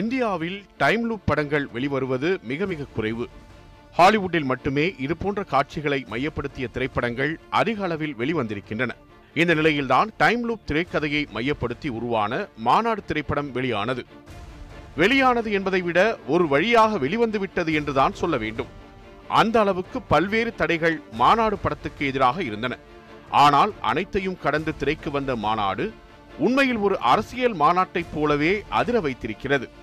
[0.00, 3.28] இந்தியாவில் time loop படங்கள் வெளிவருவது மிக மிக குறைவு.
[3.98, 8.90] ஹாலிவுட்டில் மட்டுமே இதுபோன்ற காட்சிகளை மையப்படுத்திய திரைப்படங்கள் அதிக அளவில் வெளிவந்திருக்கின்றன.
[9.34, 14.04] இந்த நிலையில்தான் டைம் லூப் திரைக்கதையை மையப்படுத்தி உருவான மாநாடு திரைப்படம் வெளியானது.
[14.96, 18.72] வெளியானது என்பதை விட ஒரு வழியாக வெளிவந்துவிட்டது என்றுதான் சொல்ல வேண்டும்.
[19.28, 22.78] அந்த அளவுக்கு பல்வேறு தடைகள் மாநாடு படத்துக்கு எதிராக இருந்தன.
[23.30, 25.92] ஆனால் அனைத்தையும் கடந்து திரைக்கு வந்த மாநாடு
[26.38, 29.82] உண்மையில் ஒரு அரசியல் மாநாட்டைப் போலவே அதிர வைத்திருக்கிறது.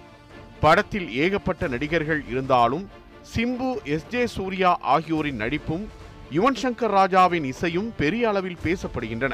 [0.64, 2.86] படத்தில் ஏகப்பட்ட நடிகர்கள் இருந்தாலும்
[3.34, 4.10] சிம்பு எஸ்.
[4.14, 4.22] ஜே.
[4.36, 5.86] சூர்யா ஆகியோரின் நடிப்பும்
[6.36, 9.34] யுவன் சங்கர் ராஜாவின் இசையும் பெரிய அளவில் பேசப்படுகின்றன.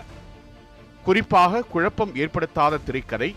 [1.05, 3.29] குறிப்பாக குழப்பம் ஏற்படுத்தாத திரைக்கதை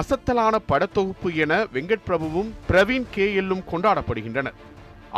[0.00, 3.26] அசத்தலான படத்தொகுப்பு என வெங்கட் பிரபுவும் பிரவீன் கே.
[3.40, 4.58] எல்லும் கொண்டாடப்படுகின்றனர்.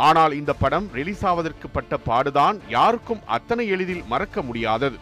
[0.07, 4.97] ஆனால் இந்த படம் ரிலீஸ் ஆவதற்கு பட்ட பாடுதான் யாருக்கும் அத்தனை எளிதில் மறக்க முடியாதது.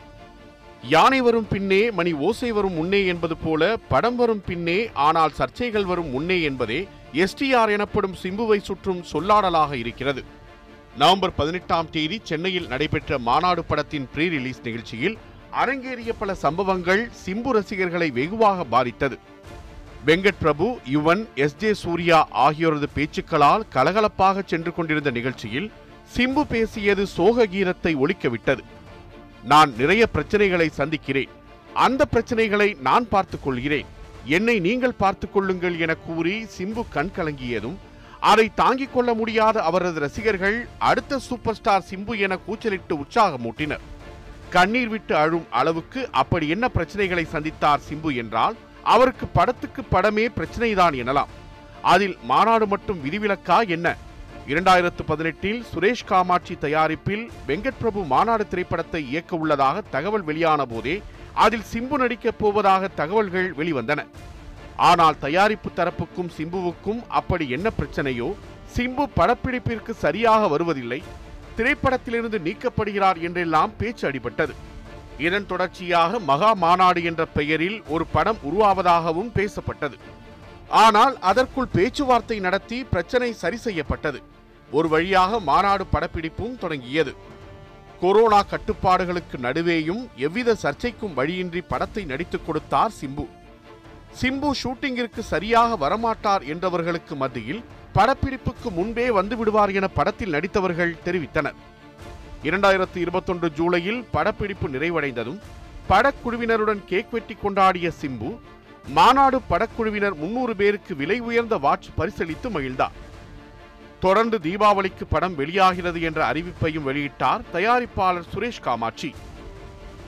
[0.94, 6.10] யானை வரும் பின்னே மணி ஓசை வரும் முன்னே என்பது போல படம் வரும் பின்னே ஆனால் சர்ச்சைகள் வரும்
[6.16, 6.80] முன்னே என்பதே
[7.14, 10.24] எஸ்டிஆர் எனப்படும் சிம்புவை சுற்றும் சொல்லாடலாக இருக்கிறது.
[10.98, 15.18] நவம்பர் பதினெட்டாம் தேதி சென்னையில் நடைபெற்ற மாநாடு படத்தின் ப்ரீ ரிலீஸ் நிகழ்ச்சியில்
[15.66, 19.20] அரங்கேறிய பல சம்பவங்கள் சிம்பு ரசிகர்களை வெகுவாக பாதித்தது.
[20.06, 25.72] வெங்கட் பிரபு யுவன் எஸ் ஜே சூர்யா ஆகியோரது பேச்சுக்களால் கலகலப்பாக சென்று கொண்டிருந்த நிகழ்ச்சியில்
[26.18, 28.60] சிம்பு பேசியது சோக கீதத்தை ஒழிக்கவிட்டது.
[29.44, 31.30] நான் நிறைய பிரச்சனைகளை சந்திக்கிறேன்.
[31.74, 33.86] அந்த பிரச்சனைகளை நான் பார்த்துக் கொள்கிறேன்.
[34.26, 37.76] என்னை நீங்கள் பார்த்துக் கொள்ளுங்கள் என கூறி சிம்பு கண் கலங்கியதும்
[38.20, 43.80] அதை தாங்கிக் கொள்ள முடியாத அவரது ரசிகர்கள் அடுத்த சூப்பர் ஸ்டார் சிம்பு என கூச்சலிட்டு உற்சாகமூட்டினர்.
[44.50, 51.28] கண்ணீர் விட்டு அழும் அளவுக்கு அப்படி என்ன பிரச்சனைகளை சந்தித்தார் சிம்பு என்றால் அவருக்கு படத்துக்கு படமே பிரச்சனைதான் எனலாம்.
[51.82, 53.98] அதில் மாநாடு மட்டும் விதிவிலக்கா என்ன?
[54.48, 61.02] இரண்டாயிரத்து பதினெட்டில் சுரேஷ் காமாட்சி தயாரிப்பில் வெங்கட் பிரபு மாநாடு திரைப்படத்தை இயக்க உள்ளதாக தகவல் வெளியான போதே
[61.34, 64.06] அதில் சிம்பு நடிக்கப் போவதாக தகவல்கள் வெளிவந்தன.
[64.76, 68.36] ஆனால் தயாரிப்பு தரப்புக்கும் சிம்புவுக்கும் அப்படி என்ன பிரச்சனையோ
[68.78, 71.04] சிம்பு படப்பிடிப்பிற்கு சரியாக வருவதில்லை.
[71.56, 74.54] திரைப்படத்திலிருந்து நீக்கப்படுகிறார் என்றெல்லாம் பேச்சு அடிபட்டது.
[75.18, 79.98] இதன் தொடர்ச்சியாக மகா மாநாடு என்ற பெயரில் ஒரு படம் உருவாவதாகவும் பேசப்பட்டது.
[80.70, 84.22] ஆனால் அதற்குள் பேச்சுவார்த்தை நடத்தி பிரச்சனை சரி செய்யப்பட்டது.
[84.72, 87.16] ஒரு வழியாக மாநாடு படப்பிடிப்பும் தொடங்கியது.
[88.02, 93.26] கொரோனா கட்டுப்பாடுகளுக்கு நடுவேயும் எவ்வித சர்ச்சைக்கும் வழியின்றி படத்தை நடித்துக் கொடுத்தார் சிம்பு.
[94.22, 101.58] சிம்பு ஷூட்டிங்கிற்கு சரியாக வரமாட்டார் என்றவர்களுக்கு மத்தியில் படப்பிடிப்புக்கு முன்பே வந்து விடுவார் என படத்தில் நடித்தவர்கள் தெரிவித்தனர்.
[102.44, 105.40] இரண்டாயிரத்து இருபத்தொன்று ஜூலையில் படப்பிடிப்பு நிறைவடைந்ததும்
[105.90, 108.40] படக்குழுவினருடன் கேக் வெட்டி கொண்டாடிய சிம்பு
[108.88, 113.08] மாநாடு படக்குழுவினர் முன்னூறு பேருக்கு விலை உயர்ந்த வாட்ச் பரிசளித்து மகிழ்ந்தார்.
[114.06, 119.10] தொடர்ந்து தீபாவளிக்கு படம் வெளியாகிறது என்ற அறிவிப்பையும் வெளியிட்டார் தயாரிப்பாளர் சுரேஷ் காமாட்சி.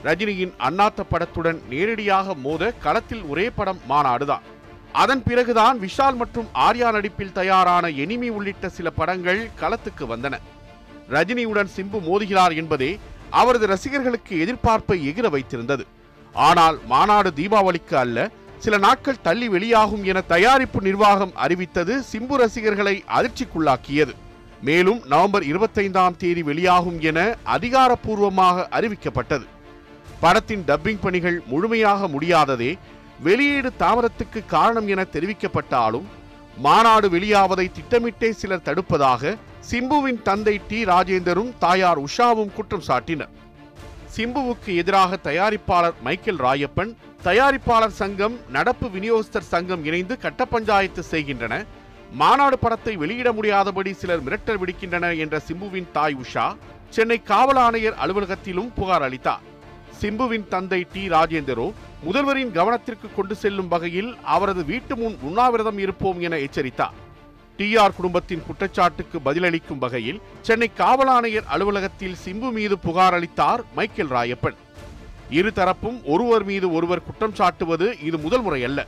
[0.04, 4.46] ரஜினியின் அண்ணாத்த படத்துடன் நேரடியாக மோத களத்தில் ஒரே படம் மாநாடுதான்.
[5.02, 10.34] அதன் பிறகுதான் விஷால் மற்றும் ஆர்யா நடிப்பில் தயாரான எனிமி உள்ளிட்ட சில படங்கள் களத்துக்கு வந்தன.
[11.10, 12.98] ரஜினியுடன் சிம்பு மோதுகிறார் என்பதே
[13.30, 15.84] அவரது ரசிகர்களுக்கு எதிர்பார்ப்பை எகிர வைத்திருந்தது.
[16.34, 18.18] ஆனால் மாநாடு தீபாவளிக்கு அல்ல
[18.62, 24.12] சில நாட்கள் தள்ளி வெளியாகும் என தயாரிப்பு நிர்வாகம் அறிவித்தது சிம்பு ரசிகர்களை அதிர்ச்சிக்குள்ளாக்கியது.
[24.60, 29.46] மேலும் நவம்பர் இருபத்தைந்தாம் தேதி வெளியாகும் என அதிகாரப்பூர்வமாக அறிவிக்கப்பட்டது.
[30.20, 32.78] படத்தின் டப்பிங் பணிகள் முழுமையாக முடியாததே
[33.20, 36.08] வெளியீடு தாமதத்துக்கு காரணம் என தெரிவிக்கப்பட்டாலும்
[36.56, 39.36] மாநாடு வெளியாவதை திட்டமிட்டே சிலர் தடுப்பதாக
[39.70, 40.84] சிம்புவின் தந்தை டி.
[40.84, 43.32] ராஜேந்தரும் தாயார் உஷாவும் குற்றம் சாட்டினர்.
[44.16, 46.92] சிம்புவுக்கு எதிராக தயாரிப்பாளர் மைக்கேல் ராயப்பன்
[47.26, 51.54] தயாரிப்பாளர் சங்கம் நடப்பு விநியோகஸ்தர் சங்கம் இணைந்து கட்ட பஞ்சாயத்து செய்கின்றன.
[52.20, 56.46] மாநாடு படத்தை வெளியிட முடியாதபடி சிலர் மிரட்டல் விடுக்கின்றனர் என்ற சிம்புவின் தாய் உஷா
[56.96, 59.44] சென்னை காவல் ஆணையர் அலுவலகத்திலும் புகார் அளித்தார்.
[60.00, 61.04] சிம்புவின் தந்தை டி.
[61.14, 61.68] ராஜேந்தரோ
[62.06, 66.98] முதல்வரின் கவனத்திற்கு கொண்டு செல்லும் வகையில் அவரது வீட்டு முன் உண்ணாவிரதம் இருப்போம் என எச்சரித்தார்.
[67.58, 74.60] டிஆர் குடும்பத்தின் குற்றச்சாட்டுக்கு பதிலளிக்கும் வகையில் சென்னை காவல் ஆணையர் அலுவலகத்தில் சிம்பு மீது புகார் அளித்தார் மைக்கேல் ராயப்பன்.
[75.38, 78.80] இருதரப்பும் ஒருவர் மீது ஒருவர் குற்றம் சாட்டுவது இது முதல் முறை அல்ல.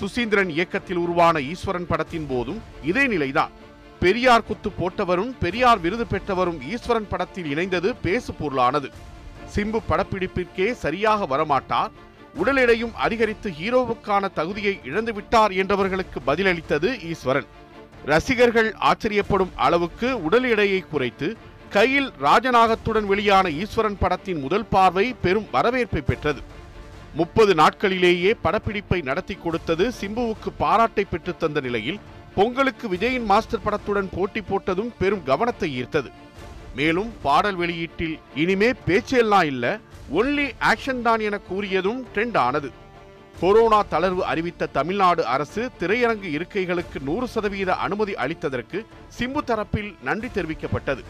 [0.00, 2.60] சுசீந்திரன் இயக்கத்தில் உருவான ஈஸ்வரன் படத்தின் போதும்
[2.90, 3.52] இதே நிலைதான்.
[4.00, 8.90] பெரியார் குத்து போட்டவரும் பெரியார் விருது பெற்றவரும் ஈஸ்வரன் படத்தில் இணைந்தது பேசு பொருளானது.
[9.54, 11.92] சிம்பு படப்பிடிப்பிற்கே சரியாக வரமாட்டார்.
[12.34, 17.48] உடல் எடையும் அதிகரித்து ஹீரோவுக்கான தகுதியை இழந்து விட்டார் என்றவர்களுக்கு பதிலளித்தது ஈஸ்வரன்.
[18.04, 21.28] ரசிகர்கள் ஆச்சரியப்படும் அளவுக்கு உடல் எடையை குறைத்து
[21.68, 26.40] கையில் ராஜநாகத்துடன் வெளியான ஈஸ்வரன் படத்தின் முதல் பார்வை பெரும் வரவேற்பை பெற்றது.
[27.14, 32.00] முப்பது நாட்களிலேயே படப்பிடிப்பை நடத்தி கொடுத்தது சிம்புவுக்கு பாராட்டை பெற்றுத் தந்த நிலையில்
[32.34, 36.10] பொங்கலுக்கு விஜயின் மாஸ்டர் படத்துடன் போட்டி போட்டதும் பெரும் கவனத்தை ஈர்த்தது.
[36.76, 39.78] மேலும் பாடல் வெளியீட்டில் இனிமே பேச்செல்லாம் இல்ல
[40.14, 42.70] ஒன்லி ஆக்ஷன் தான் என கூறியதும் ட்ரெண்ட் ஆனது.
[43.40, 48.86] கொரோனா தளர்வு அறிவித்த தமிழ்நாடு அரசு திரையரங்கு இருக்கைகளுக்கு நூறு சதவீத அனுமதி அளித்ததற்கு
[49.18, 51.04] சிம்பு தரப்பில் நன்றி தெரிவிக்கப்பட்டது.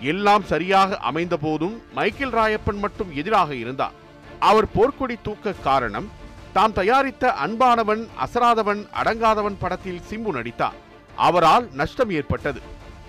[0.00, 3.92] எல்லாம் சரியாக அமைந்த போதும் மைக்கேல் ராயப்பன் மட்டும் எதிராக இருந்தார்.
[4.38, 6.08] அவர் போர்க்கொடி தூக்க காரணம்
[6.52, 10.74] தாம் தயாரித்த அன்பானவன் அசராதவன் அடங்காதவன் படத்தில் சிம்பு நடித்தார்.
[11.16, 12.60] அவரால் நஷ்டம் ஏற்பட்டது.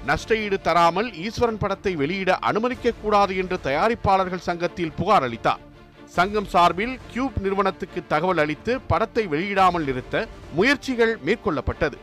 [0.06, 5.60] நஷ்ட ஈடு தராமல் ஈஸ்வரன் படத்தை வெளியிட அனுமதிக்க கூடாது என்று தயாரிப்பாளர்கள் சங்கத்தில் புகார் அளித்தார்.
[6.06, 11.98] சங்கம் சார்பில் கியூப் நிறுவனத்துக்கு தகவல் அளித்து படத்தை வெளியிடாமல் நிறுத்த முயற்சிகள் மேற்கொள்ளப்பட்டது.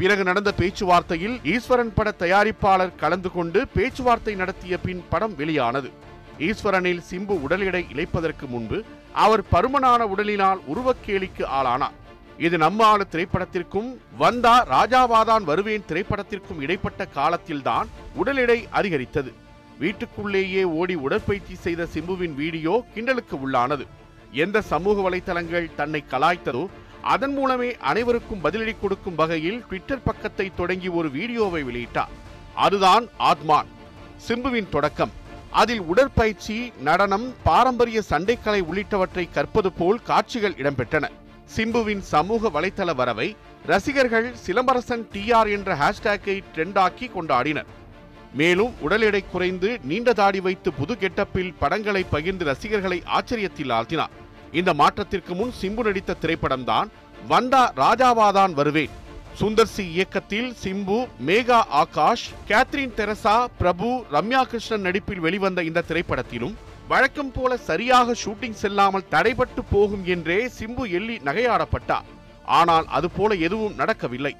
[0.00, 5.88] பிறகு நடந்த பேச்சுவார்த்தையில் ஈஸ்வரன் பட தயாரிப்பாளர் கலந்து கொண்டு பேச்சுவார்த்தை நடத்திய பின் படம் வெளியானது.
[6.48, 8.78] ஈஸ்வரனில் சிம்பு உடல் எடை இழைப்பதற்கு முன்பு
[9.24, 11.96] அவர் பருமனான உடலினால் உருவக்கேலிக்கு ஆளானார்.
[12.46, 13.90] இது நம்ம ஆளு திரைப்படத்திற்கும்
[14.22, 17.88] வந்தா ராஜாவாதான் வருவேன் திரைப்படத்திற்கும் இடைப்பட்ட காலத்தில்தான்
[18.22, 19.32] உடல் எடை அதிகரித்தது.
[19.82, 23.86] வீட்டுக்குள்ளேயே ஓடி உடற்பயிற்சி செய்த சிம்புவின் வீடியோ கிண்டலுக்கு உள்ளானது.
[24.44, 26.64] எந்த சமூக வலைத்தளங்கள் தன்னை கலாய்த்ததோ
[27.02, 32.12] அதன் மூலமே அனைவருக்கும் பதிலடி கொடுக்கும் வகையில் ட்விட்டர் பக்கத்தை தொடங்கி ஒரு வீடியோவை வெளியிட்டார்.
[32.54, 33.66] அதுதான் ஆத்மான்.
[34.28, 35.10] சிம்புவின் தொடக்கம்.
[35.50, 41.08] அதில் உடற்பயிற்சி நடனம் பாரம்பரிய சண்டைக்கலை உள்ளிட்டவற்றை கற்பது போல் காட்சிகள் இடம்பெற்றன.
[41.56, 43.36] சிம்புவின் சமூக வலைத்தள வரவை
[43.66, 47.66] ரசிகர்கள் சிலம்பரசன் டிஆர் என்ற ஹேஷ்டேக்கை ட்ரெண்டாக்கி கொண்டாடினர்.
[48.34, 54.10] மேலும் உடல் எடை குறைந்து நீண்ட தாடி வைத்து புது கெட்டப்பில் படங்களை பகிர்ந்து ரசிகர்களை ஆச்சரியத்தில் ஆழ்த்தினார்.
[54.58, 56.88] இந்த மாற்றத்திற்கு முன் சிம்பு நடித்த திரைப்படம்தான்
[57.28, 58.94] வந்தா ராஜாவாதான் வருவேன்.
[59.40, 66.56] சுந்தர் சி இயக்கத்தில் சிம்பு மேகா ஆகாஷ் கேத்ரின் தெரசா பிரபு ரம்யா கிருஷ்ணன் நடிப்பில் வெளிவந்த இந்த திரைப்படத்திலும்
[66.88, 72.08] வழக்கம் போல சரியாக ஷூட்டிங் செல்லாமல் தடைபட்டு போகும் என்றே சிம்பு எள்ளி நகையாடப்பட்டார்
[72.44, 74.34] ஆனால் அதுபோல எதுவும் நடக்கவில்லை.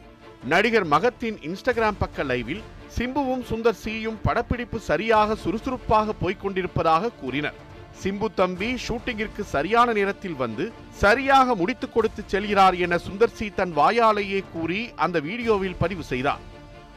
[0.53, 2.63] நடிகர் மகத்தின் இன்ஸ்டாகிராம் பக்க லைவில்
[2.99, 7.59] சிம்புவும் சுந்தர் சியும் படப்பிடிப்பு சரியாக சுறுசுறுப்பாக போய்க் கொண்டிருப்பதாக கூறினர்.
[8.03, 10.65] சிம்பு தம்பி ஷூட்டிங்கிற்கு சரியான நேரத்தில் வந்து
[11.03, 16.45] சரியாக முடித்துக் கொடுத்து செல்கிறார் என சுந்தர் சி தன் வாயாலேயே கூறி அந்த வீடியோவில் பதிவு செய்தார்.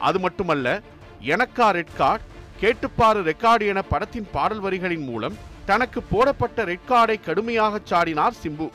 [0.08, 0.82] அது மட்டுமல்ல
[1.34, 2.24] எனக்கா ரெட் கார்டு
[2.62, 8.68] கேட்டுப்பாரு ரெக்கார்டு என படத்தின் பாடல் வரிகளின் மூலம் தனக்கு போடப்பட்ட ரெட் கார்டை கடுமையாக சாடினார் சிம்பு.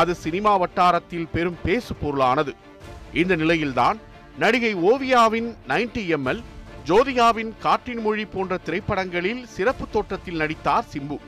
[0.00, 2.52] அது சினிமா வட்டாரத்தில் பெரும் பேசு பொருளானது.
[3.12, 3.98] இந்த நிலையில்தான்
[4.38, 6.42] நடிகை ஓவியாவின் 90 எம்எல்
[6.88, 11.18] ஜோதிகாவின் காற்றின் மொழி போன்ற திரைப்படங்களில் சிறப்பு தோற்றத்தில் நடித்தார் சிம்பு.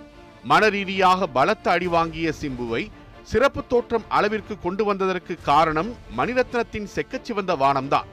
[0.45, 2.83] மனரீதியாக பலத்த அடி வாங்கிய சிம்புவை
[3.31, 8.09] சிறப்பு தோற்றம் அளவிற்கு கொண்டு வந்ததற்கு காரணம் மணிரத்னத்தின் செக்கச்சிவந்த வானம்தான்.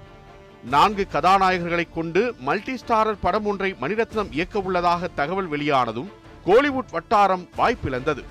[0.74, 6.10] நான்கு கதாநாயகர்களை கொண்டு மல்டி ஸ்டாரர் படம் ஒன்றை மணிரத்னம் இயக்க உள்ளதாக தகவல் வெளியானதும்
[6.48, 8.24] கோலிவுட் வட்டாரம் வாய்ப்பிழந்தது.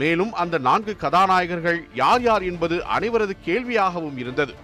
[0.00, 4.54] மேலும் அந்த நான்கு கதாநாயகர்கள் யார் யார் என்பது அனைவரது கேள்வியாகவும் இருந்தது.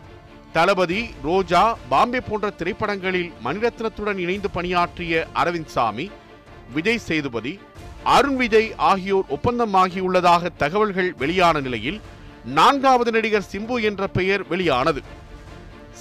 [0.52, 6.06] தளபதி ரோஜா பாம்பே போன்ற திரைப்படங்களில் மணிரத்னத்துடன் இணைந்து பணியாற்றிய அரவிந்த் சாமி
[6.74, 7.58] விஜய் சேதுபதி
[8.04, 12.00] அருண் விஜய் ஆகியோர் ஒப்பந்தமாகியுள்ளதாக தகவல்கள் வெளியான நிலையில்
[12.44, 15.02] நான்காவது நடிகர் சிம்பு என்ற பெயர் வெளியானது.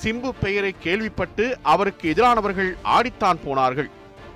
[0.04, 3.90] சிம்பு பெயரை கேள்விப்பட்டு அவருக்கு எதிரானவர்கள் ஆடித்தான் போனார்கள்.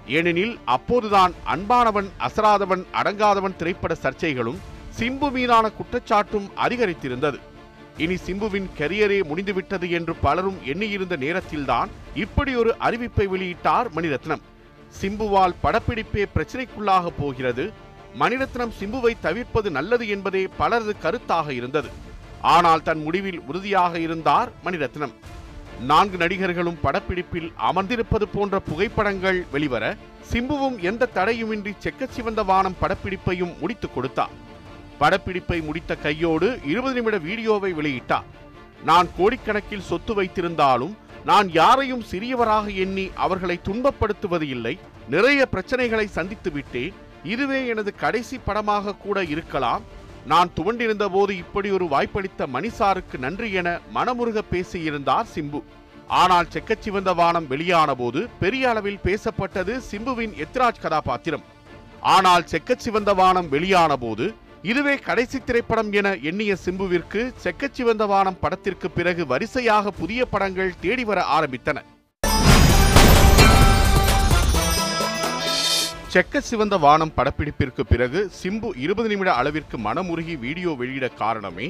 [0.08, 4.58] ஏனெனில் அப்போதுதான் அன்பானவன் அசராதவன் அடங்காதவன் திரைப்பட சர்ச்சைகளும்
[5.00, 7.40] சிம்பு மீதான குற்றச்சாட்டும் அதிகரித்திருந்தது.
[7.98, 14.42] இனி சிம்புவின் கெரியரே முடிந்துவிட்டது என்று பலரும் எண்ணியிருந்த நேரத்தில்தான் இப்படி ஒரு அறிவிப்பை வெளியிட்டார் மணிரத்னம்.
[15.00, 17.66] சிம்புவால் படப்பிடிப்பே பிரச்சனைக்குள்ளாக போகிறது.
[18.20, 21.90] மணிரத்னம் சிம்புவை தவிர்ப்பது நல்லது என்பதே பலரது கருத்தாக இருந்தது.
[22.42, 25.14] ஆனால் தன் முடிவில் உறுதியாக இருந்தார் மணிரத்னம்.
[25.80, 29.98] நான்கு நடிகர்களும் படப்பிடிப்பில் அமர்ந்திருப்பது போன்ற புகைப்படங்கள் வெளிவர
[30.32, 34.36] சிம்புவும் எந்த தடையுமின்றி செக்கச்சிவந்த வானம் படப்பிடிப்பையும் முடித்துக் கொடுத்தார்.
[35.00, 38.28] படப்பிடிப்பை முடித்த கையோடு இருபது நிமிட வீடியோவை வெளியிட்டார்.
[38.84, 40.94] நான் கோடிக்கணக்கில் சொத்து வைத்திருந்தாலும்
[41.30, 44.76] நான் யாரையும் சிறியவராக எண்ணி அவர்களை துன்பப்படுத்துவது இல்லை
[45.14, 46.94] நிறைய பிரச்சனைகளை சந்தித்து விட்டேன்.
[47.34, 49.84] இதுவே எனது கடைசி படமாக கூட இருக்கலாம்.
[50.32, 55.62] நான் துவண்டிருந்த போது இப்படி ஒரு வாய்ப்பளித்த மணிசாருக்கு நன்றி என மனமுருக பேசியிருந்தார் சிம்பு.
[56.22, 61.46] ஆனால் செக்கச்சிவந்த வானம் வெளியான போது பெரிய அளவில் பேசப்பட்டது சிம்புவின் எத்ராஜ் கதாபாத்திரம்.
[62.16, 64.26] ஆனால் செக்கச்சிவந்த வானம் வெளியான போது
[64.70, 71.20] இதுவே கடைசி திரைப்படம் என எண்ணிய சிம்புவிற்கு செக்கச்சிவந்த வானம் படத்திற்கு பிறகு வரிசையாக புதிய படங்கள் தேடி வர
[71.38, 71.78] ஆரம்பித்தன.
[76.14, 81.70] செக்க சிவந்த வானம் படப்பிடிப்பிற்கு பிறகு சிம்பு இருபது நிமிட அளவிற்கு மனமுருகி வீடியோ வெளியிட காரணமே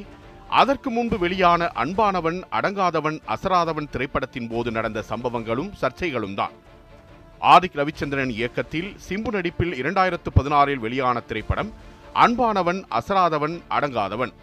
[0.61, 6.55] அதற்கு முன்பு வெளியான அன்பானவன் அடங்காதவன் அசராதவன் திரைப்படத்தின் போது நடந்த சம்பவங்களும் சர்ச்சைகளும் தான்.
[7.41, 11.71] ஆதிக் ரவிச்சந்திரன் இயக்கத்தில் சிம்பு நடிப்பில் இரண்டாயிரத்து பதினாறில் வெளியான திரைப்படம்
[12.15, 14.33] அன்பானவன் அசராதவன் அடங்காதவன்.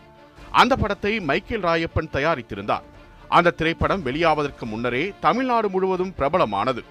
[0.50, 2.86] அந்த படத்தை மைக்கேல் ராயப்பன் தயாரித்திருந்தார்.
[3.28, 6.84] அந்த திரைப்படம் வெளியாவதற்கு முன்னரே தமிழ்நாடு முழுவதும் பிரபலமானது.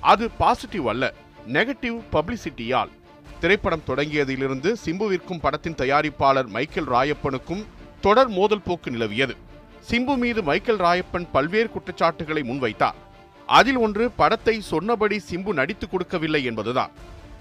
[0.00, 1.14] அது பாசிட்டிவ் அல்ல
[1.46, 2.88] நெகட்டிவ் பப்ளிசிட்டியால்
[3.40, 7.64] திரைப்படம் தொடங்கியதிலிருந்து சிம்புவிற்கும் படத்தின் தயாரிப்பாளர் மைக்கேல் ராயப்பனுக்கும்
[8.00, 9.36] தொடர் மோதல் போக்கு நிலவியது.
[9.90, 12.98] சிம்பு மீது மைக்கேல் ராயப்பன் பல்வேறு குற்றச்சாட்டுகளை முன்வைத்தார்.
[13.46, 16.90] அதில் ஒன்று படத்தை சொன்னபடி சிம்பு நடித்து கொடுக்கவில்லை என்பதுதான்.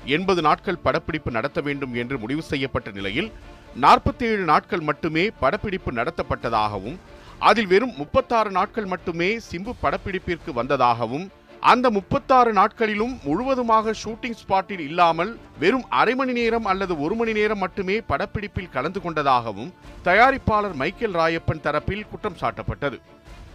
[0.06, 3.32] எண்பது நாட்கள் படப்பிடிப்பு நடத்த வேண்டும் என்று முடிவு செய்யப்பட்ட நிலையில்
[3.82, 6.98] நாற்பத்தி ஏழு நாட்கள் மட்டுமே படப்பிடிப்பு நடத்தப்பட்டதாகவும்
[7.40, 11.28] அதில் வெறும் முப்பத்தாறு நாட்கள் மட்டுமே சிம்பு படப்பிடிப்பிற்கு வந்ததாகவும்
[11.62, 17.62] அந்த முப்பத்தாறு நாட்களிலும் முழுவதுமாக ஷூட்டிங் ஸ்பாட்டில் இல்லாமல் வெறும் அரை மணி நேரம் அல்லது ஒரு மணி நேரம்
[17.64, 19.72] மட்டுமே படப்பிடிப்பில் கலந்து கொண்டதாகவும்
[20.08, 23.00] தயாரிப்பாளர் மைக்கேல் ராயப்பன் தரப்பில் குற்றம் சாட்டப்பட்டது.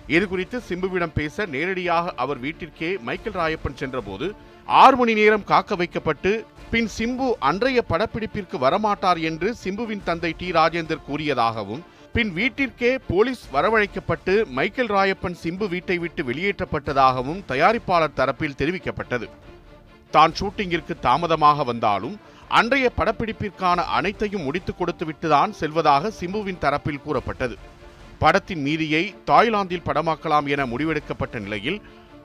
[0.07, 4.29] இது குறித்து சிம்புவிடம் பேச நேரடியாக அவர் வீட்டிற்கே மைக்கேல் ராயப்பன் சென்றபோது
[4.67, 10.51] ஆறு மணி நேரம் காக்க வைக்கப்பட்டு பின் சிம்பு அன்றைய படப்பிடிப்பிற்கு வரமாட்டார் என்று சிம்புவின் தந்தை டி.
[10.51, 19.29] ராஜேந்தர் கூறியதாகவும் பின் வீட்டிற்கே போலீஸ் வரவழைக்கப்பட்டு மைக்கேல் ராயப்பன் சிம்பு வீட்டை விட்டு வெளியேற்றப்பட்டதாகவும் தயாரிப்பாளர் தரப்பில் தெரிவிக்கப்பட்டது.
[20.11, 27.57] தான் ஷூட்டிங்கிற்கு தாமதமாக வந்தாலும் அன்றைய படப்பிடிப்பிற்கான அனைத்தையும் முடித்துக் கொடுத்துவிட்டுதான் செல்வதாக சிம்புவின் தரப்பில் கூறப்பட்டது.
[28.19, 31.83] படத்தின் மீதியை தாய்லாந்தில் படமாக்கலாம் என முடிவெடுக்கப்பட்ட நிலையில்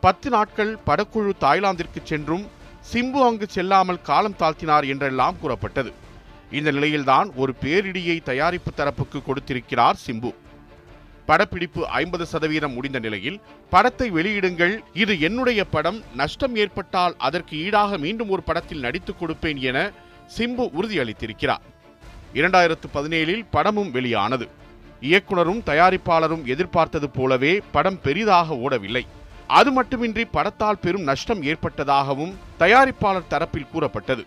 [0.07, 2.43] பத்து நாட்கள் படக்குழு தாய்லாந்திற்கு சென்றும்
[2.91, 5.91] சிம்பு அங்கு செல்லாமல் காலம் தாழ்த்தினார் என்றெல்லாம் கூறப்பட்டது.
[6.57, 10.31] இந்த நிலையில்தான் ஒரு பேரிடியை தயாரிப்பு தரப்புக்கு கொடுத்திருக்கிறார் சிம்பு.
[11.25, 18.29] படப்பிடிப்பு ஐம்பது சதவீதம் முடிந்த நிலையில் படத்தை வெளியிடுங்கள் இது என்னுடைய படம் நஷ்டம் ஏற்பட்டால் அதற்கு ஈடாக மீண்டும்
[18.29, 19.77] ஒரு படத்தில் நடித்துக் கொடுப்பேன் என
[20.37, 21.63] சிம்பு உறுதியளித்திருக்கிறார்.
[22.33, 24.47] இரண்டாயிரத்து பதினேழில் படமும் வெளியானது.
[25.01, 29.05] இயக்குனரும் தயாரிப்பாளரும் எதிர்பார்த்தது போலவே படம் பெரிதாக ஓடவில்லை.
[29.47, 34.25] அது மட்டுமின்றி படத்தால் பெரும் நஷ்டம் ஏற்பட்டதாகவும் தயாரிப்பாளர் தரப்பில் கூறப்பட்டது.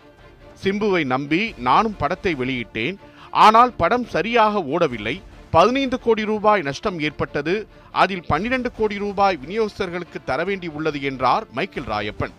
[0.62, 2.96] சிம்புவை நம்பி நானும் படத்தை வெளியிட்டேன்.
[3.30, 5.20] ஆனால் படம் சரியாக ஓடவில்லை.
[5.50, 7.54] பதினைந்து கோடி ரூபாய் நஷ்டம் ஏற்பட்டது.
[7.90, 12.34] அதில் பன்னிரண்டு கோடி ரூபாய் விநியோகஸ்தர்களுக்கு தர வேண்டி உள்ளது என்றார் மைக்கேல் ராயப்பன்.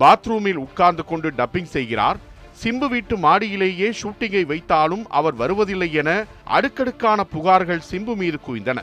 [0.00, 2.18] பாத்ரூமில் உட்கார்ந்து கொண்டு டப்பிங் செய்கிறார்.
[2.62, 8.78] சிம்பு வீட்டு மாடியிலேயே ஷூட்டிங்கை வைத்தாலும் அவர் வருவதில்லை என அடுக்கடுக்கான புகார்கள் சிம்பு மீது குவிந்தன.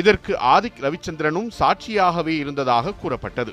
[0.00, 3.52] இதற்கு ஆதிக் ரவிச்சந்திரனும் சாட்சியாகவே இருந்ததாக கூறப்பட்டது.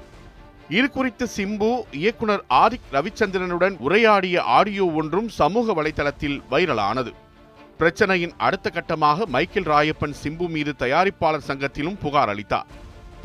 [0.77, 1.69] இது குறித்து சிம்பு
[2.01, 7.12] இயக்குனர் ஆதிக் ரவிச்சந்திரனுடன் உரையாடிய ஆடியோ ஒன்றும் சமூக வலைதளத்தில் வைரலானது.
[7.79, 12.69] பிரச்சனையின் அடுத்த கட்டமாக மைக்கேல் ராயப்பன் சிம்பு மீது தயாரிப்பாளர் சங்கத்திலும் புகார் அளித்தார்.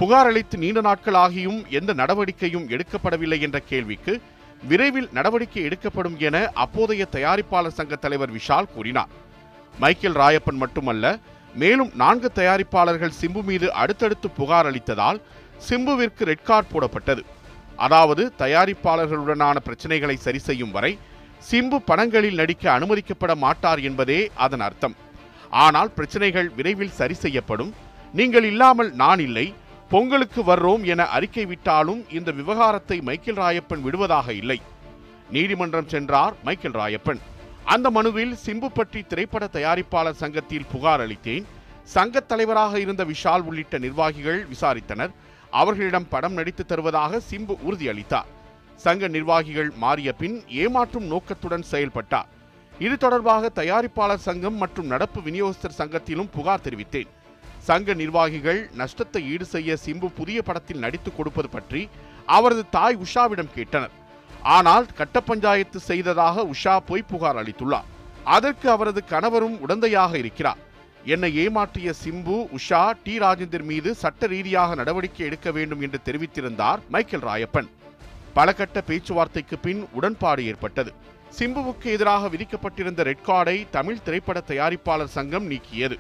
[0.01, 4.15] புகார் அளித்து நீண்ட நாட்கள் ஆகியும் எந்த நடவடிக்கையும் எடுக்கப்படவில்லை என்ற கேள்விக்கு
[4.63, 9.13] விரைவில் நடவடிக்கை எடுக்கப்படும் என அப்போதைய தயாரிப்பாளர் சங்க தலைவர் விஷால் கூறினார்.
[9.83, 11.07] மைக்கேல் ராயப்பன் மட்டுமல்ல
[11.61, 15.19] மேலும் நான்கு தயாரிப்பாளர்கள் சிம்பு மீது அடுத்தடுத்து புகார் அளித்ததால்
[15.67, 17.23] சிம்புவிற்கு ரெட் கார்டு போடப்பட்டது.
[17.85, 20.93] அதாவது தயாரிப்பாளர்களுடனான பிரச்சனைகளை சரி செய்யும் வரை
[21.49, 24.97] சிம்பு படங்களில் நடிக்க அனுமதிக்கப்பட மாட்டார் என்பதே அதன் அர்த்தம்.
[25.65, 27.73] ஆனால் பிரச்சனைகள் விரைவில் சரி செய்யப்படும்.
[28.19, 29.47] நீங்கள் இல்லாமல் நான் இல்லை
[29.93, 34.59] பொங்கலுக்கு வர்றோம் என அறிக்கை விட்டாலும் இந்த விவகாரத்தை மைக்கேல் ராயப்பன் விடுவதாக இல்லை.
[35.35, 37.21] நீதிமன்றம் சென்றார் மைக்கேல் ராயப்பன்.
[37.75, 41.47] அந்த மனுவில் சிம்பு பற்றி திரைப்பட தயாரிப்பாளர் சங்கத்தில் புகார் அளித்தேன்.
[41.95, 45.13] சங்கத் தலைவராக இருந்த விஷால் உள்ளிட்ட நிர்வாகிகள் விசாரித்தனர்.
[45.61, 48.31] அவர்களிடம் படம் நடித்து தருவதாக சிம்பு உறுதியளித்தார்.
[48.85, 52.31] சங்க நிர்வாகிகள் மாறிய பின் ஏமாற்றும் நோக்கத்துடன் செயல்பட்டார்.
[52.87, 57.13] இது தொடர்பாக தயாரிப்பாளர் சங்கம் மற்றும் நடப்பு விநியோகஸ்தர் சங்கத்திலும் புகார் தெரிவித்தேன்.
[57.69, 61.89] சங்க நிர்வாகிகள் நஷ்டத்தை ஈடு செய்ய சிம்பு புதிய படத்தில் நடித்துக் கொடுப்பது பற்றி
[62.39, 63.96] அவரது தாய் உஷாவிடம் கேட்டனர்.
[64.55, 67.87] ஆனால் கட்ட பஞ்சாயத்து செய்ததாக உஷா பொய் புகார் அளித்துள்ளார்.
[68.37, 70.61] அதற்கு அவரது கணவரும் உடந்தையாக இருக்கிறார்.
[71.15, 73.15] என்னை ஏமாற்றிய சிம்பு உஷா டி.
[73.25, 77.69] ராஜேந்தர் மீது சட்ட ரீதியாக நடவடிக்கை எடுக்க வேண்டும் என்று தெரிவித்திருந்தார் மைக்கேல் ராயப்பன்.
[78.37, 80.91] பல கட்ட பேச்சுவார்த்தைக்கு பின் உடன்பாடு ஏற்பட்டது.
[81.39, 85.97] சிம்புவுக்கு எதிராக விதிக்கப்பட்டிருந்த ரெட் கார்டை தமிழ் திரைப்பட தயாரிப்பாளர் சங்கம் நீக்கியது.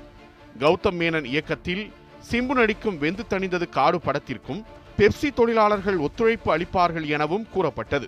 [0.62, 1.84] கௌதம் மேனன் இயக்கத்தில்
[2.30, 4.62] சிம்பு நடிக்கும் வெந்து தணிந்தது காடு படத்திற்கும்
[4.98, 8.06] பெப்சி தொழிலாளர்கள் ஒத்துழைப்பு அளிப்பார்கள் எனவும் கூறப்பட்டது.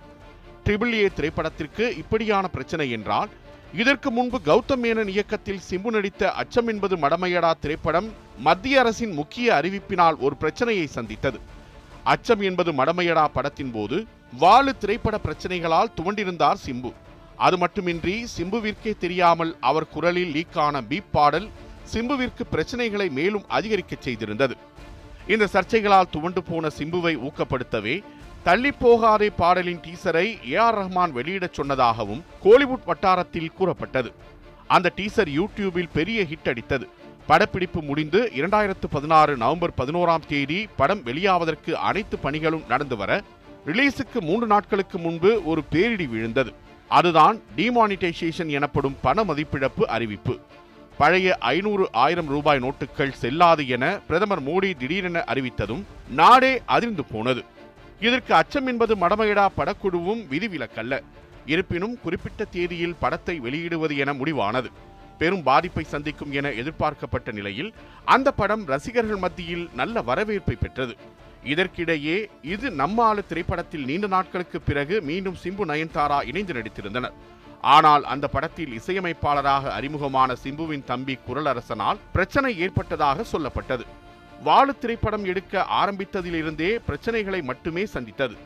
[0.68, 3.30] ட்ரிபிள் ஏ திரைப்படத்திற்கு இப்படியான பிரச்சனை என்றால்
[3.72, 8.08] இதற்கு முன்பு கௌதம் மேனன் இயக்கத்தில் சிம்பு நடித்த அச்சம் என்பது மடமையடா திரைப்படம்
[8.38, 11.38] மத்திய அரசின் முக்கிய அறிவிப்பினால் ஒரு பிரச்சனையை சந்தித்தது.
[12.04, 14.06] அச்சம் என்பது மடமையடா படத்தின் போது
[14.42, 16.92] வாழு திரைப்பட பிரச்சனைகளால் துவண்டிருந்தார் சிம்பு.
[17.36, 21.48] அது மட்டுமின்றி சிம்புவிற்கே தெரியாமல் அவர் குரலில் லீக்கான பீப் பாடல்
[21.94, 24.56] சிம்புவிற்கு பிரச்சனைகளை மேலும் அதிகரிக்கச் செய்திருந்தது.
[25.26, 27.96] இந்த சர்ச்சைகளால் துவண்டு போன சிம்புவை ஊக்கப்படுத்தவே
[28.44, 34.12] தள்ளி போகாதே பாடலின் டீசரை ஏ ஆர் ரஹ்மான் வெளியிடச் சொன்னதாகவும் கோலிவுட் வட்டாரத்தில் கூறப்பட்டது.
[34.66, 36.86] அந்த டீசர் யூடியூபில் பெரிய ஹிட் அடித்தது.
[37.26, 43.22] படப்பிடிப்பு முடிந்து இரண்டாயிரத்து பதினாறு நவம்பர் பதினோராம் தேதி படம் வெளியாவதற்கு அனைத்து பணிகளும் நடந்து வர
[43.66, 46.52] ரிலீஸுக்கு மூன்று நாட்களுக்கு முன்பு ஒரு பேரிடி விழுந்தது.
[46.88, 50.38] அதுதான் டிமானிட்டைசேஷன் எனப்படும் பண மதிப்பிழப்பு அறிவிப்பு.
[50.98, 57.44] பழைய ஐநூறு ஆயிரம் ரூபாய் நோட்டுகள் செல்லாது என பிரதமர் மோடி திடீரென அறிவித்ததும் நாடே அதிர்ந்து போனது.
[58.00, 61.02] இதற்கு அச்சம் என்பது மடமையடா படக்குழுவும் விதிவிலக்கல்ல.
[61.46, 64.70] இருப்பினும் குறிப்பிட்ட தேதியில் படத்தை வெளியிடுவது என முடிவானது.
[65.18, 67.70] பெரும் பாதிப்பை சந்திக்கும் என எதிர்பார்க்கப்பட்ட நிலையில்
[68.04, 70.94] அந்த படம் ரசிகர்கள் மத்தியில் நல்ல வரவேற்பை பெற்றது.
[71.44, 77.16] இதற்கிடையே இது நம்மாளு திரைப்படத்தில் நீண்ட நாட்களுக்கு பிறகு மீண்டும் சிம்பு நயன்தாரா இணைந்து நடித்திருந்தனர்.
[77.60, 83.86] ஆனால் அந்த படத்தில் இசையமைப்பாளராக அறிமுகமான சிம்புவின் தம்பி குரலரசனால் பிரச்சனை ஏற்பட்டதாக சொல்லப்பட்டது.
[84.46, 88.36] வாழு திரைப்படம் எடுக்க ஆரம்பித்ததிலிருந்தே பிரச்சனைகளை மட்டுமே சந்தித்தது.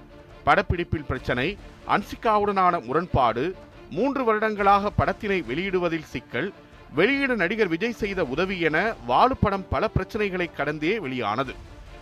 [0.47, 1.47] படப்பிடிப்பில் பிரச்சனை
[1.95, 3.45] அன்சிகாவுடனான முரண்பாடு
[3.91, 6.49] மூன்று வருடங்களாக படத்தினை வெளியிடுவதில் சிக்கல்
[6.95, 11.55] வெளியிட நடிகர் விஜய் செய்த உதவி என வாழு படம் பல பிரச்சனைகளை கடந்தே வெளியானது.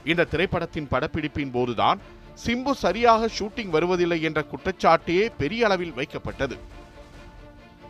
[0.04, 2.00] இந்த திரைப்படத்தின் படப்பிடிப்பின் போதுதான்
[2.46, 6.56] சிம்பு சரியாக ஷூட்டிங் வருவதில்லை என்ற குற்றச்சாட்டே பெரிய அளவில் வைக்கப்பட்டது.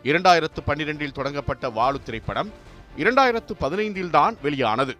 [0.04, 2.50] இரண்டாயிரத்து பன்னிரெண்டில் தொடங்கப்பட்ட வாழு திரைப்படம்
[2.96, 4.96] இரண்டாயிரத்து பதினைந்தில் தான் வெளியானது.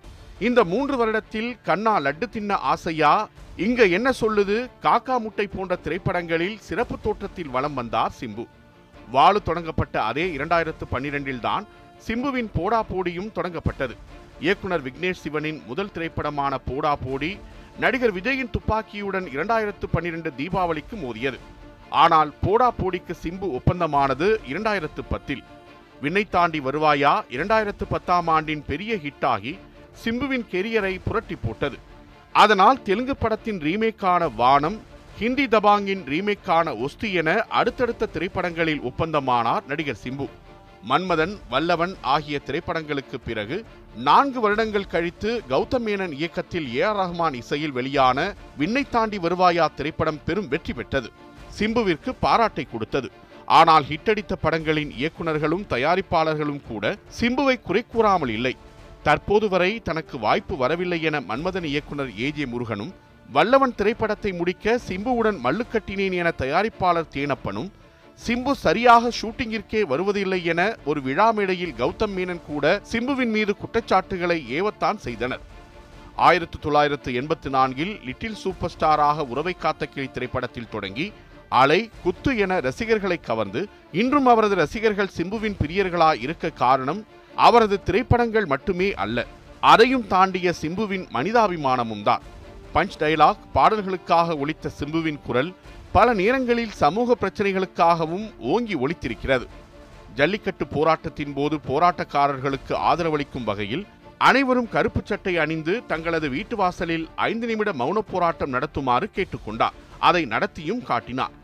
[0.47, 3.29] இந்த மூன்று வருடத்தில் கண்ணா லட்டு தின்ன ஆசையா?
[3.57, 4.57] இங்க என்ன சொல்லுது?
[4.85, 8.45] காக்கா முட்டை போன்ற திரைப்படங்களில் சிறப்பு தோற்றத்தில் வலம் வந்தார் சிம்பு.
[9.11, 11.67] வாழு தொடங்கப்பட்ட அதே இரண்டாயிரத்து பன்னிரெண்டில் தான்
[12.07, 13.95] சிம்புவின் போடா போடியும் தொடங்கப்பட்டது.
[14.41, 17.39] இயக்குனர் விக்னேஷ் சிவனின் முதல் திரைப்படமான போடா போடி
[17.79, 21.41] நடிகர் விஜயின் துப்பாக்கியுடன் இரண்டாயிரத்து பன்னிரெண்டு தீபாவளிக்கு மோதியது.
[22.03, 25.43] ஆனால் போடா போடிக்கு சிம்பு ஒப்பந்தமானது இரண்டாயிரத்து பத்தில்.
[26.03, 27.15] விண்ணை தாண்டி வருவாயா?
[27.37, 29.53] இரண்டாயிரத்து பத்தாம் ஆண்டின் பெரிய ஹிட்டாகி
[30.03, 31.79] சிம்புவின் கெரியரை புரட்டி போட்டது.
[32.35, 34.79] அதனால் தெலுங்கு படத்தின் ரீமேக்கான வானம்
[35.21, 37.31] ஹிந்தி தபாங்கின் ரீமேக்கான ஒஸ்தி என
[37.61, 40.27] அடுத்தடுத்த திரைப்படங்களில் ஒப்பந்தமானார் நடிகர் சிம்பு.
[40.91, 43.57] மன்மதன் வல்லவன் ஆகிய திரைப்படங்களுக்கு பிறகு
[44.07, 48.19] நான்கு வருடங்கள் கழித்து கௌதம் மேனன் இயக்கத்தில் ஏ ஆர் ரஹ்மான் இசையில் வெளியான
[48.61, 51.11] விண்ணை தாண்டி வருவாயா திரைப்படம் பெரும் வெற்றி பெற்றது.
[51.59, 53.11] சிம்புவிற்கு பாராட்டை கொடுத்தது.
[53.59, 58.55] ஆனால் ஹிட்டடித்த படங்களின் இயக்குனர்களும் தயாரிப்பாளர்களும் கூட சிம்புவை குறை கூறாமல் இல்லை.
[59.03, 62.93] தற்போது வரை தனக்கு வாய்ப்பு வரவில்லை என மன்மதன் இயக்குனர் ஏ ஜே முருகனும்
[63.29, 67.71] வல்லவன் திரைப்படத்தை முடிக்க சிம்புவுடன் மல்லுக்கட்டினேன் என தயாரிப்பாளர் தேனப்பனும்
[68.23, 74.97] சிம்பு சரியாக ஷூட்டிங்கிற்கே வருவதில்லை என ஒரு விழா மேடையில் கௌதம் மேனன் கூட சிம்புவின் மீது குற்றச்சாட்டுகளை ஏவத்தான்
[74.97, 75.43] செய்தனர்.
[76.17, 81.07] ஆயிரத்தி தொள்ளாயிரத்து எண்பத்தி நான்கில் லிட்டில் சூப்பர் ஸ்டாராக உறவை காத்த கிளி திரைப்படத்தில் தொடங்கி
[81.53, 87.01] அலை குத்து என ரசிகர்களை கவர்ந்து இன்றும் அவரது ரசிகர்கள் சிம்புவின் பிரியர்களா இருக்க காரணம்
[87.47, 89.19] அவரது திரைப்படங்கள் மட்டுமே அல்ல
[89.73, 92.23] அதையும் தாண்டிய சிம்புவின் மனிதாபிமானமும் தான்.
[92.75, 95.51] பஞ்ச் டைலாக் பாடல்களுக்காக ஒழித்த சிம்புவின் குரல்
[95.97, 99.47] பல நேரங்களில் சமூக பிரச்சனைகளுக்காகவும் ஓங்கி ஒழித்திருக்கிறது
[100.19, 103.85] ஜல்லிக்கட்டு போராட்டத்தின் போது போராட்டக்காரர்களுக்கு ஆதரவளிக்கும் வகையில்
[104.29, 109.77] அனைவரும் கருப்பு சட்டை அணிந்து தங்களது வீட்டு வாசலில் ஐந்து நிமிட மௌன போராட்டம் நடத்துமாறு கேட்டுக்கொண்டார்.
[110.09, 111.35] அதை நடத்தியும் காட்டினார்.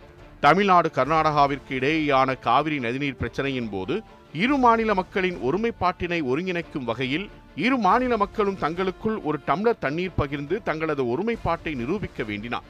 [0.44, 3.94] தமிழ்நாடு கர்நாடகாவிற்கு இடையேயான காவிரி நதிநீர் பிரச்சனையின் போது
[4.34, 11.02] இரு மாநில மக்களின் ஒருமைப்பாட்டினை ஒருங்கிணைக்கும் வகையில் இரு மாநில மக்களும் தங்களுக்குள் ஒரு டம்ளர் தண்ணீர் பகிர்ந்து தங்களது
[11.06, 12.62] ஒருமைப்பாட்டை நிரூபிக்க வேண்டினார்.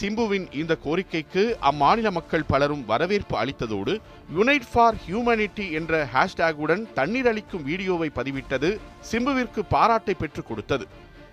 [0.00, 4.00] சிம்புவின் இந்த கோரிக்கைக்கு அம்மாநில மக்கள் பலரும் வரவேற்பு அளித்ததோடு
[4.36, 8.78] யுனைட் ஃபார் ஹியூமனிட்டி என்ற ஹேஷ்டேகுடன் தண்ணீர் அளிக்கும் வீடியோவை பதிவிட்டது
[9.12, 10.86] சிம்புவிற்கு பாராட்டை பெற்றுக் கொடுத்தது.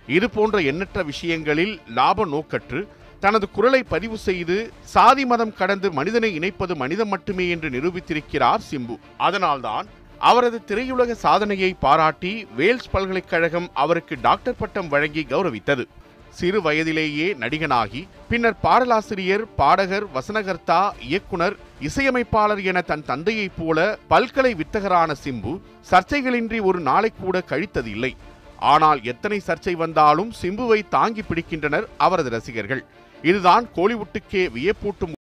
[0.08, 2.88] இது போன்ற எண்ணற்ற விஷயங்களில் லாப நோக்கற்று
[3.24, 4.56] தனது குரலை பதிவு செய்து
[4.94, 8.96] சாதி மதம் கடந்து மனிதனை இணைப்பது மனிதம் மட்டுமே என்று நிரூபித்திருக்கிறார் சிம்பு.
[9.18, 9.88] அதனால்தான்
[10.20, 15.86] அவரது திரையுலக சாதனையை பாராட்டி வேல்ஸ் பல்கலைக்கழகம் அவருக்கு டாக்டர் பட்டம் வழங்கி கௌரவித்தது.
[16.40, 25.16] சிறு வயதிலேயே நடிகனாகி பின்னர் பாடலாசிரியர் பாடகர் வசனகர்த்தா இயக்குனர் இசையமைப்பாளர் என தன் தந்தையைப் போல பல்கலை வித்தகரான
[25.24, 25.54] சிம்பு
[25.92, 28.12] சர்ச்சைகளின்றி ஒரு நாளை கூட கழித்ததில்லை.
[28.74, 32.84] ஆனால் எத்தனை சர்ச்சை வந்தாலும் சிம்புவை தாங்கி பிடிக்கின்றனர் அவரது ரசிகர்கள்.
[33.30, 35.14] இதுதான் கோலிவுட்டுக்கே வியப்பூட்டும்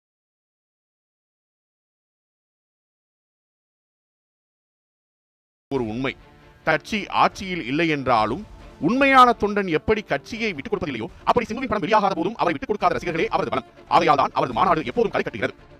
[5.70, 6.16] ஒரு உண்மை.
[6.64, 8.42] கட்சி ஆட்சியில் இல்லை என்றாலும்
[8.80, 13.26] உண்மையான தொண்டன் எப்படி கட்சியை விட்டுக் கொடுப்பதில்லையோ அப்படி சிம்புவின் படம் வெளியாகாத போதும் அவரை விட்டுக் கொடுக்காத ரசிகர்களே
[13.34, 13.88] அவரது பலம்.
[13.88, 15.72] ஆகையால் தான் அவரது மாநாடு எப்போதும் களை கட்டுகிறது.